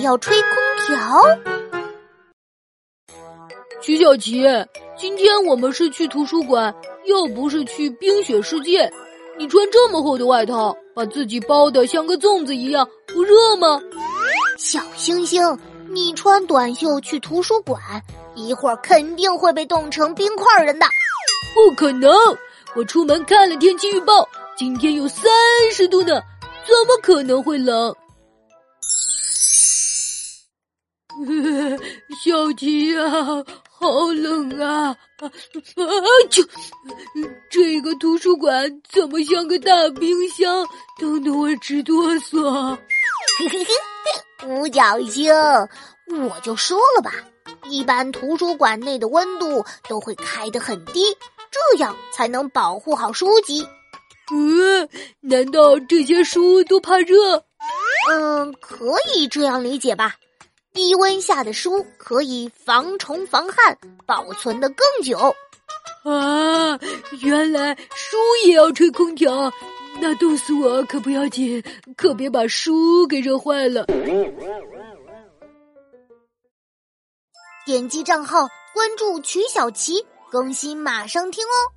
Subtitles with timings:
[0.00, 0.50] 也要吹空
[0.86, 1.22] 调。
[3.82, 4.42] 曲小琪，
[4.96, 6.74] 今天我们是去图书馆，
[7.04, 8.90] 又不是去冰雪世界。
[9.36, 13.78] 你穿这么厚的外套，把自己包的像个粽子一样，不热吗？
[14.56, 15.58] 小星星，
[15.90, 17.78] 你穿短袖去图书馆，
[18.34, 20.86] 一会儿肯定会被冻成冰块人的。
[21.54, 22.10] 不可能！
[22.74, 24.26] 我出门看了天气预报，
[24.56, 25.30] 今天有三
[25.70, 26.22] 十度呢，
[26.64, 27.94] 怎么可能会冷？
[32.24, 33.02] 小琪呀，
[33.70, 34.96] 好冷啊！
[35.20, 35.28] 啊
[36.30, 36.42] 就
[37.50, 40.66] 这个图书馆怎么像个大冰箱，
[40.98, 42.76] 冻得我直哆嗦。
[44.46, 45.32] 五角星，
[46.08, 47.12] 我就说了吧，
[47.68, 51.04] 一般图书馆内的温度都会开得很低，
[51.50, 53.66] 这样才能保护好书籍。
[54.32, 54.88] 嗯，
[55.20, 57.44] 难道这些书都怕热？
[58.10, 60.14] 嗯，可以这样理解吧。
[60.72, 63.76] 低温下的书可以防虫防汗，
[64.06, 65.34] 保存的更久。
[66.04, 66.78] 啊，
[67.20, 69.52] 原来书也要吹空调，
[70.00, 71.62] 那冻死我可不要紧，
[71.96, 73.84] 可别把书给热坏了。
[77.66, 81.72] 点击账号关注曲小琪，更新马上听哦。